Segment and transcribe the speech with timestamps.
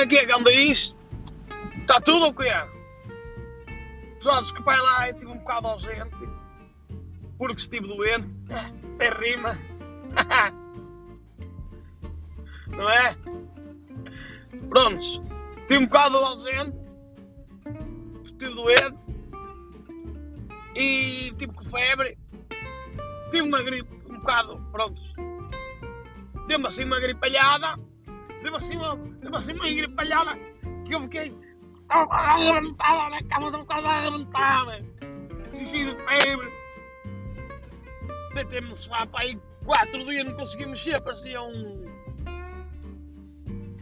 [0.00, 0.32] Como é que é que?
[1.82, 2.48] Está tudo ou quê?
[4.18, 6.26] Jorge que vai lá e estive um bocado ausente
[7.36, 8.26] porque estive doente.
[8.96, 9.58] Tem rima.
[12.68, 13.14] Não é?
[14.70, 15.20] Prontos.
[15.58, 16.78] Estive um bocado ausente.
[18.24, 18.96] Estive doente.
[20.76, 22.16] E estive com febre.
[23.30, 24.58] Tive uma gripe um bocado.
[24.72, 25.12] Prontos.
[26.46, 27.89] Deu-me assim uma gripalhada.
[28.42, 30.38] Deu-me assim uma, deu assim uma gripalhada
[30.84, 31.36] que eu fiquei.
[31.88, 34.66] Quase a arrebentar cama, estava quase a arrebentar.
[35.54, 36.48] Xixi de febre.
[38.34, 41.84] Deitei-me no sofá para aí quatro dias, não consegui mexer, parecia um.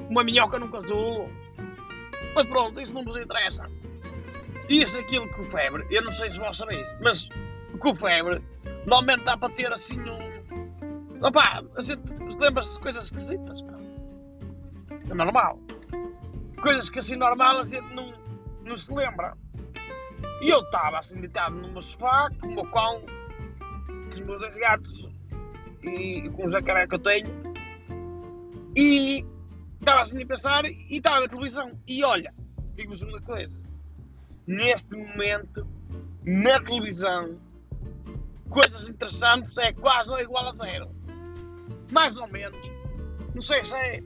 [0.08, 1.30] uma minhoca num casulo.
[2.34, 3.68] Mas pronto, isso não nos interessa.
[4.68, 7.28] Isso, aquilo com febre, eu não sei se vós sabeis, mas
[7.78, 8.42] com febre,
[8.86, 11.26] normalmente dá para ter assim um.
[11.26, 12.02] Opá, a gente
[12.38, 13.87] lembra-se de coisas esquisitas, pá.
[15.18, 15.58] Normal.
[16.62, 18.12] Coisas que assim normal a gente não,
[18.64, 19.36] não se lembra.
[20.40, 23.02] E eu estava assim deitado no meu sofá, com o meu cão,
[23.88, 25.08] com os meus dois gatos
[25.82, 27.26] e com o jacaré que eu tenho.
[28.76, 29.24] E
[29.80, 31.72] estava assim a pensar e estava na televisão.
[31.84, 32.32] E olha,
[32.74, 33.60] digo-vos uma coisa.
[34.46, 35.66] Neste momento,
[36.24, 37.40] na televisão,
[38.48, 40.88] coisas interessantes é quase ou igual a zero.
[41.90, 42.70] Mais ou menos.
[43.34, 44.00] Não sei se é.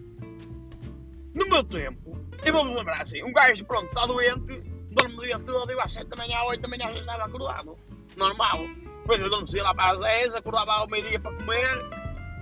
[1.34, 5.38] No meu tempo, eu vou-me lembrar assim: um gajo, pronto, está doente, dorme o dia
[5.38, 7.76] todo, eu às 7 da manhã, às 8 da manhã já estava acordado.
[8.16, 8.58] Normal.
[9.00, 11.84] Depois eu adormecia lá para as 10, acordava ao meio-dia para comer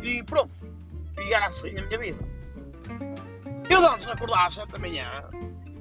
[0.03, 0.53] e pronto.
[1.19, 2.25] E era assim a minha vida.
[3.71, 5.31] Eu antes de acordar às 7 da manhã,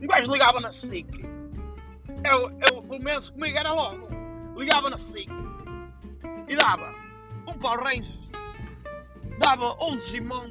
[0.02, 1.08] um gajo ligava na SIC.
[2.24, 4.08] Eu, eu, pelo menos comigo era logo.
[4.56, 5.30] Ligava na SIC
[6.48, 6.94] e dava
[7.48, 8.32] um Power Rangers,
[9.38, 10.50] dava um Simão,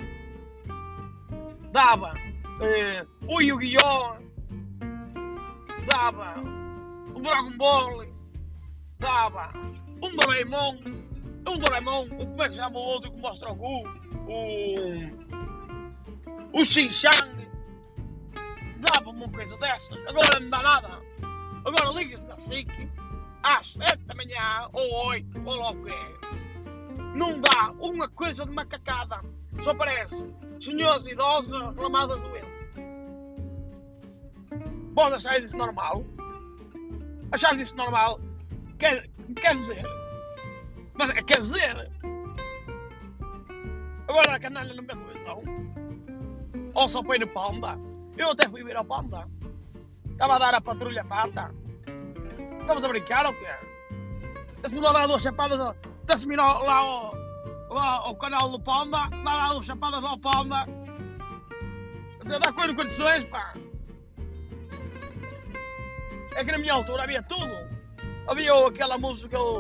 [1.71, 2.15] dava
[2.61, 4.19] eh, o Yu-Gi-Oh!
[5.87, 6.35] dava
[7.15, 8.07] o Dragon Ball,
[8.99, 9.51] dava
[10.03, 10.77] um Doraemon,
[11.49, 13.83] um Doraemon, o- como é que chama o outro que mostra o Gu?
[14.29, 15.29] O.
[16.61, 17.39] O Xinxiang.
[18.79, 21.01] Dava uma coisa dessa, agora não dá nada.
[21.65, 22.69] Agora liga-se na SIC
[23.43, 26.38] às 7 da manhã, ou 8, ou logo que é.
[27.19, 29.21] Não dá uma coisa de macacada.
[29.61, 32.59] Só parece senhores idosos a doenças.
[34.95, 36.05] Vós achais isso normal?
[37.33, 38.21] Achais isso normal?
[38.79, 39.83] Quer, quer dizer.
[40.95, 41.93] Mas, quer dizer.
[44.07, 45.43] Agora a canalha não vê televisão.
[46.73, 47.77] Ou só põe no Panda.
[48.17, 49.29] Eu até fui ver ao Panda.
[50.13, 51.53] Estava a dar a patrulha pata.
[52.61, 53.51] Estamos a brincar ou quê?
[54.63, 55.59] Esse me dar duas chapadas.
[56.09, 57.15] Desce-me lá, ao,
[57.71, 59.09] lá ao canal do Panda.
[59.25, 60.65] Dá lá duas chapadas ao Panda.
[62.17, 63.53] Quer dizer, dá coisa condições, pá.
[66.35, 67.47] É que na minha altura havia tudo.
[68.27, 69.59] Havia o- aquela música, o,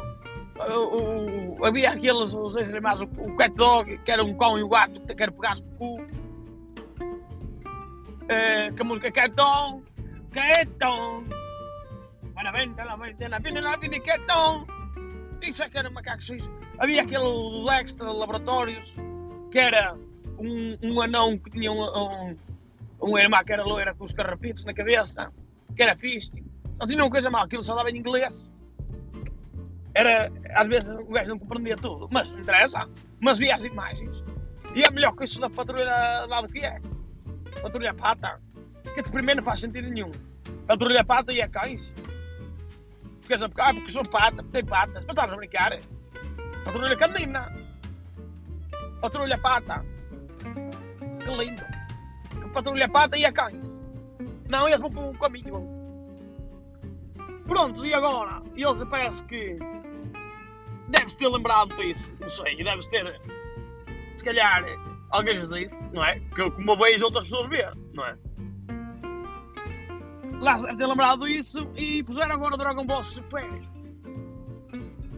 [0.58, 4.62] o- o- havia aqueles, os animais, o, o cat dog, que era um cão e
[4.62, 6.06] um gato que quer pegar por cu.
[8.28, 9.82] Eh, que a música cat dog,
[10.32, 11.28] cat dog.
[12.34, 14.77] Para la venta, la venta, cat dog.
[15.42, 16.50] Isso é que era macacos suíços.
[16.78, 18.96] Havia aquele do Laboratórios,
[19.50, 19.96] que era
[20.38, 22.36] um, um anão que tinha um, um,
[23.02, 25.32] um irmão que era loira com os carrapitos na cabeça,
[25.74, 26.30] que era fixe.
[26.78, 28.50] Não tinha uma coisa mal, aquilo só dava em inglês.
[29.94, 32.88] Era, às vezes o gajo não compreendia tudo, mas não interessa.
[33.20, 34.22] Mas via as imagens.
[34.74, 35.90] E é melhor que isso da patrulha
[36.26, 36.80] lá do que é.
[37.60, 38.40] Patrulha pata.
[38.94, 40.10] Que de primeiro não faz sentido nenhum.
[40.66, 41.92] Patrulha pata e é cães.
[43.36, 45.04] Porque, ah, porque são patas, tem patas.
[45.04, 45.78] Mas estás a brincar.
[46.64, 47.52] Patrulha canina.
[49.02, 49.84] Patrulha pata.
[51.24, 51.62] Que lindo.
[52.52, 53.74] Patrulha pata e é cães.
[54.48, 55.52] Não, eles vão para um caminho.
[55.52, 55.78] vão.
[57.46, 58.42] Pronto, e agora?
[58.56, 59.58] Eles parece que.
[60.88, 62.12] Deves ter lembrado disso.
[62.20, 63.20] Não sei, deves ter.
[64.12, 64.64] Se calhar
[65.10, 66.18] alguém lhes disse, não é?
[66.34, 68.16] Que como vejo outras pessoas ver, não é?
[70.40, 73.48] Lá deve ter lembrado disso e puseram agora Dragon Ball Super.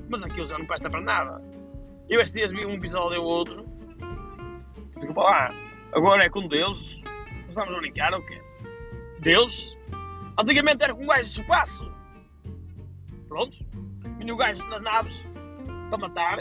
[0.08, 1.42] Mas aquilo já não presta para nada.
[2.08, 3.64] Eu estes dias vi um episódio ou outro.
[4.94, 5.48] Desculpa lá.
[5.92, 7.00] Agora é com Deus.
[7.48, 8.40] Estamos a brincar ou quê?
[9.20, 9.76] Deus?
[10.38, 11.92] Antigamente era com um gajo de espaço.
[13.28, 13.62] Prontos.
[14.18, 15.24] Vinha o gajo nas naves
[15.90, 16.38] para matar.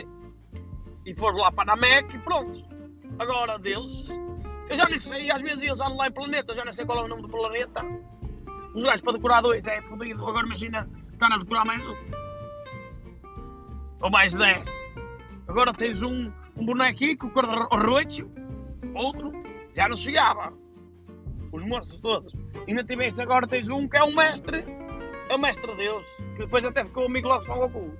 [1.06, 2.66] E foram lá para a Namek e pronto.
[3.20, 4.10] Agora Deus.
[4.70, 7.00] Eu já nem sei, às vezes eles andam lá em planeta, já nem sei qual
[7.00, 7.81] é o nome do planeta.
[8.74, 10.25] Os gajos para decorar dois é fodido.
[10.27, 11.95] Agora imagina estar a decorar mais um.
[14.01, 14.69] Ou mais dez.
[15.48, 18.30] Agora tens um, um bonequinho com cor de roxo,
[18.94, 19.31] outro,
[19.74, 20.54] já não chegava.
[21.51, 22.36] os monstros todos.
[22.68, 24.63] Ainda tiveste agora tens um que é um mestre,
[25.30, 27.92] é o mestre Deus, que depois até ficou de Son Goku.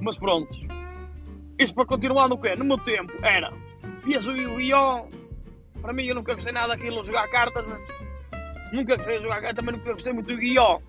[0.00, 0.56] Mas pronto.
[1.58, 2.54] Isso para continuar no quê?
[2.54, 3.52] No meu tempo era.
[4.04, 5.17] Vias o Yu-Gi-Oh!
[5.88, 7.88] Para mim eu nunca gostei nada daquilo, jogar cartas, mas
[8.74, 10.82] nunca gostei de jogar cartas, também nunca gostei muito do Yu-Gi-Oh!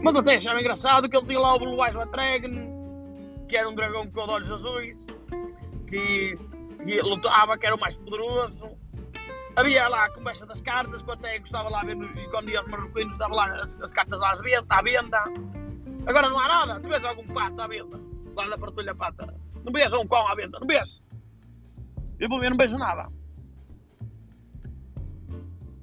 [0.00, 4.08] Mas até achava engraçado que ele tinha lá o Eyes Dragon, que era um dragão
[4.08, 5.04] com olhos azuis,
[5.88, 6.38] que,
[6.84, 8.70] que lutava, que era o mais poderoso.
[9.56, 12.60] Havia lá a conversa das cartas, que eu até gostava lá ver, e quando ia
[12.60, 14.32] aos marroquinos, dava lá as, as cartas lá
[14.68, 15.24] à venda.
[16.06, 18.00] Agora não há nada, tu vês algum pato à venda,
[18.36, 19.34] lá na partilha pata.
[19.64, 21.02] Não vês um cão à venda, não vês?
[22.22, 23.08] Eu vou ver, não vejo nada.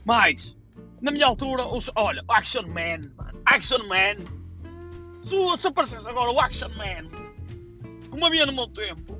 [0.05, 0.55] Mas,
[1.01, 3.41] na minha altura, os, olha, Action Man, mano.
[3.45, 4.23] Action Man.
[5.21, 7.09] Se, se aparecesse agora o Action Man,
[8.09, 9.19] como havia no meu tempo,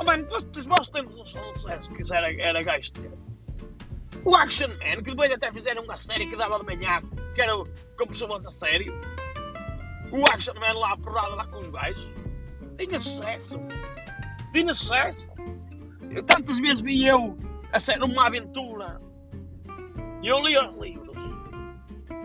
[0.00, 0.26] oh, mano,
[0.66, 3.12] nós, temos um sucesso que isso era, era gajo ter.
[4.24, 7.02] O Action Man, que depois até fizeram uma série que dava de manhã,
[7.34, 8.98] que era com pessoas a sério.
[10.10, 12.10] O Action Man lá porrada lá com os gajos.
[12.78, 13.60] Tinha sucesso.
[14.52, 15.29] Tinha sucesso.
[16.10, 17.38] Eu, tantas vezes vi eu
[17.72, 19.00] a ser uma aventura.
[20.22, 21.16] E eu li os livros.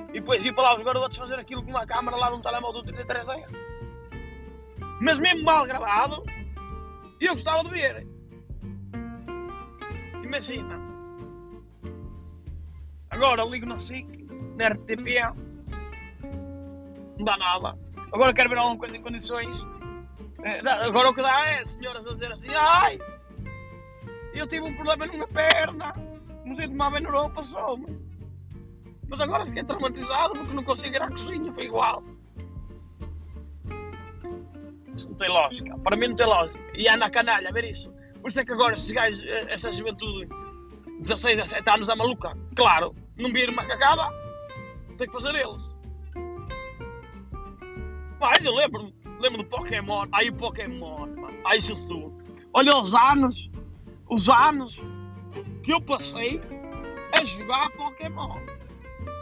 [0.09, 2.81] E depois vi para lá os garotos fazer aquilo com uma câmera lá num telemóvel
[2.81, 3.51] do 3310.
[5.01, 6.23] Mas mesmo mal gravado,
[7.19, 8.07] eu gostava de ver.
[10.23, 10.79] Imagina.
[13.09, 14.27] Agora ligo na SIC,
[14.57, 15.21] na RTP,
[17.17, 17.77] não dá nada.
[18.11, 19.65] Agora quero ver alguma coisa em condições.
[20.43, 22.99] É, agora o que dá é senhoras a dizer assim: ai,
[24.39, 25.93] eu tive um problema numa perna,
[26.45, 27.97] não sei tomar no Europa, passou-me.
[29.07, 32.03] Mas agora fiquei traumatizado porque não consigo ir à cozinha, foi igual.
[34.93, 36.59] Isso não tem lógica, para mim não tem lógica.
[36.75, 37.93] E há na canalha, a ver isso.
[38.21, 40.27] Por isso é que agora esses gajos, eh, essa juventude,
[40.99, 42.35] 16, 17 anos, é maluca.
[42.55, 44.09] Claro, não vir uma cagada,
[44.97, 45.75] tem que fazer eles.
[48.19, 52.13] Mas eu lembro, lembro do Pokémon, aí o Pokémon, mano, aí Jesus.
[52.53, 53.51] Olha os anos,
[54.09, 54.81] os anos
[55.63, 56.41] que eu passei
[57.19, 58.37] a jogar Pokémon.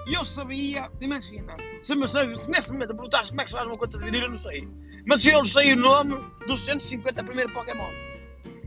[0.07, 3.57] E eu sabia, imagina, se, me, se nesse momento me perguntasse como é que se
[3.57, 4.67] faz uma conta de dividir, eu não sei.
[5.05, 7.89] Mas eu sei o nome dos 150 primeiros Pokémon.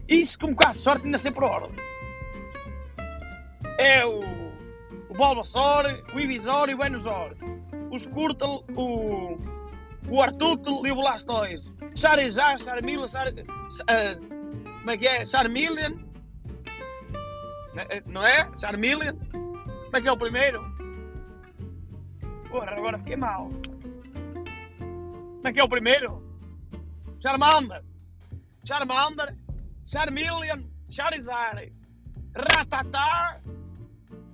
[0.09, 1.71] Isso, com um bocado de sorte, ainda sei por ordem.
[3.79, 4.21] É o,
[5.11, 5.85] o Bulbasaur,
[6.15, 7.35] o Ivysaur e o Venusaur.
[7.91, 9.39] O Squirtle, o,
[10.09, 11.71] o Artuttle e o Blastoise.
[11.95, 14.37] Charizard, Charmeleon, Char, uh,
[14.79, 15.27] como é que é?
[15.27, 16.06] Charmeleon,
[18.07, 18.51] não é?
[18.59, 19.17] Charmeleon.
[19.31, 20.63] Como é que é o primeiro?
[22.49, 23.51] Porra, agora fiquei mal.
[24.79, 26.23] Como é que é o primeiro?
[27.21, 27.85] Charmander.
[28.65, 29.37] Charmander.
[29.85, 30.63] Charmeleon.
[30.89, 31.73] Charizard.
[32.35, 33.41] Ratatá.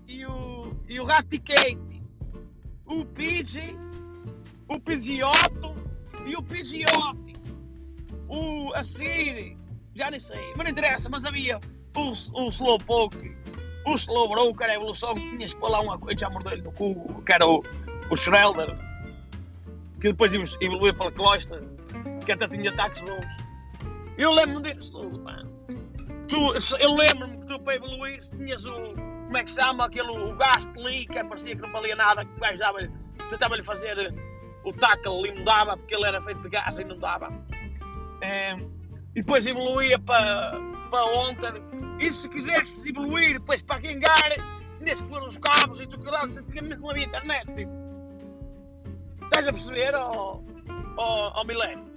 [0.07, 2.03] E o, e o Raticate.
[2.87, 3.77] O Pidgey.
[4.69, 5.75] O Pidgeotto.
[6.27, 7.35] E o Pidgeotti.
[8.29, 9.59] O Assiri.
[9.95, 10.53] Já nem sei.
[10.57, 11.61] Mas não interessa, mas havia
[11.97, 13.37] o, o Slowpoke.
[13.85, 17.23] O Slowbro, era a evolução que tinhas pôr lá uma coisa, já mordeu-lhe no cu,
[17.25, 17.65] que era o,
[18.11, 18.77] o Shredder,
[20.01, 21.63] que depois evoluiu para a Cloyster,
[22.25, 23.27] que até tinha ataques bons.
[24.17, 25.25] Eu lembro-me disso tudo.
[26.29, 28.73] Tu, eu lembro-me que tu para evoluir tinhas o.
[28.73, 29.87] Como é que se chama?
[29.87, 32.63] Aquele o Gastly, que parecia que não valia nada, que o gajo
[33.31, 34.15] tentava-lhe fazer
[34.65, 37.33] o tackle e não dava, porque ele era feito de gás e não dava.
[38.21, 38.55] É,
[39.15, 40.59] e depois evoluía para,
[40.91, 41.63] para Onter.
[42.01, 44.33] E se quisesse evoluir depois para Gengar,
[44.79, 47.47] tinhas que pôr os cabos e tu cuidado, antigamente não havia internet.
[47.55, 47.73] Tipo.
[49.25, 50.45] Estás a perceber, ó oh,
[50.97, 51.93] oh, oh?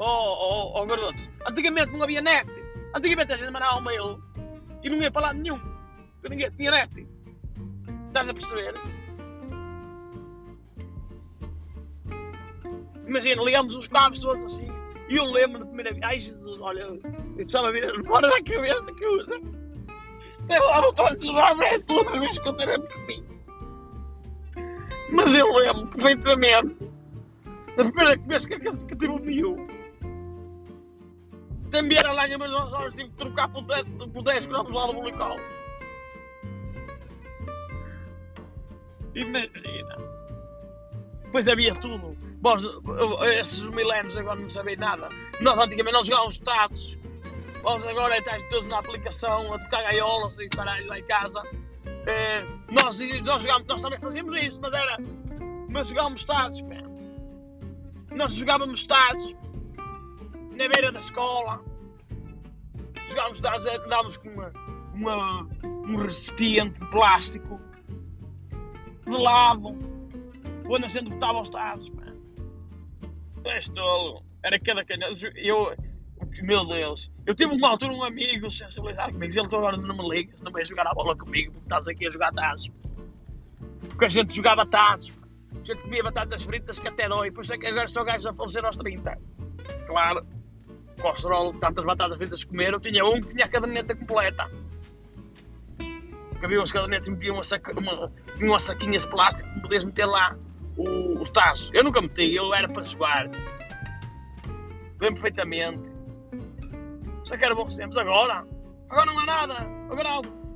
[0.00, 1.28] Ó oh, oh, garotos?
[1.46, 2.48] Antigamente não havia net.
[2.94, 4.22] Antigamente a gente mandava um mail
[4.82, 5.58] e não ia para lado nenhum.
[6.14, 7.06] Porque ninguém tinha net.
[8.06, 8.74] Estás a perceber?
[13.06, 14.77] Imagina, ligamos os cabos todos assim.
[15.08, 16.02] E eu lembro da primeira vez.
[16.04, 17.00] Ai Jesus, olha, eu
[17.38, 19.40] estava a vir fora da cabeça que usa.
[20.44, 23.38] Até lá não estou a desjogar toda vez que eu tenho pequenino.
[25.10, 26.76] Mas eu lembro perfeitamente
[27.76, 29.68] da primeira vez que, que, que tive o Miu.
[31.70, 34.86] Também era lá, mas nós, nós tive que trocar por 10, por 10 gramas lá
[34.86, 35.36] do bulical.
[39.14, 39.96] Imagina.
[41.24, 42.16] Depois havia tudo.
[42.40, 42.62] Vós,
[43.40, 45.08] esses milénios agora não sabem nada.
[45.40, 46.98] Nós antigamente nós jogávamos tazos.
[47.62, 51.42] Vós agora estás todos na aplicação a tocar gaiolas e caralho lá em casa.
[52.06, 54.96] É, nós, nós, jogámos, nós também fazíamos isso, mas era.
[55.68, 56.76] Mas jogávamos tazos, pá.
[58.16, 59.34] Nós jogávamos tazos
[60.52, 61.60] na beira da escola.
[63.08, 64.52] Jogávamos tazos, andávamos com uma,
[64.94, 67.60] uma, um recipiente de plástico
[69.04, 69.76] de lado,
[70.68, 71.90] onde a gente botava os tazos.
[73.44, 74.22] És tolo.
[74.42, 75.10] Era cada canhão.
[75.36, 75.74] Eu,
[76.42, 79.32] meu Deus, eu tive uma altura um amigo sensibilizado comigo.
[79.32, 82.10] Ele agora não me liga, não vai jogar a bola comigo porque estás aqui a
[82.10, 82.70] jogar tazos.
[83.88, 85.12] Porque a gente jogava tazos,
[85.52, 87.30] a gente comia batatas fritas que até dói.
[87.30, 89.18] Por isso é que agora só gajos a falecer aos 30.
[89.86, 90.26] Claro,
[91.00, 92.72] colesterol, tantas batatas fritas comer.
[92.72, 94.50] Eu tinha um que tinha a caderneta completa.
[95.78, 99.84] Que havia uns cadernetes e metiam uma, saca, uma, umas saquinhas de plástico que podias
[99.84, 100.36] meter lá
[100.78, 101.70] o, os tazos.
[101.74, 103.28] Eu nunca meti, eu era para jogar.
[105.00, 105.82] Lembro perfeitamente.
[107.24, 107.98] Só que era bons tempos.
[107.98, 108.46] Agora,
[108.88, 109.54] agora não há nada.
[109.90, 110.08] Agora,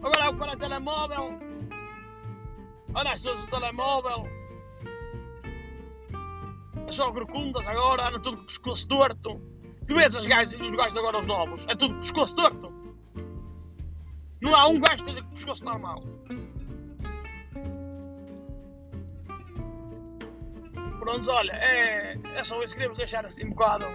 [0.02, 1.38] agora há para o telemóvel.
[2.94, 4.28] Olha as pessoas do telemóvel.
[6.86, 9.40] É só agora, anda tudo com o pescoço torto.
[9.86, 12.72] Tu vês as gajas e os gajos agora, os novos, é tudo pescoço torto.
[14.40, 16.02] Não há um gajo que esteja com o pescoço normal.
[21.02, 22.74] Prontos, olha, é, é só isso.
[22.74, 23.86] Queríamos deixar assim um bocado.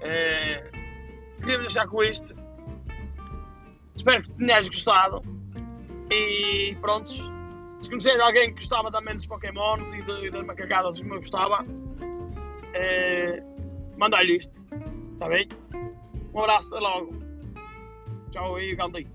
[0.00, 0.68] É,
[1.38, 2.34] queríamos deixar com isto.
[3.94, 5.22] Espero que tenhas gostado.
[6.10, 7.08] E pronto.
[7.08, 11.18] Se conheces alguém que gostava também dos Pokémons e, de, e das macacadas como eu
[11.20, 11.64] gostava,
[12.74, 13.40] é,
[13.96, 14.52] manda-lhe isto.
[15.12, 15.48] Está bem?
[16.34, 17.16] Um abraço, até logo.
[18.32, 19.06] Tchau aí, Gandhi.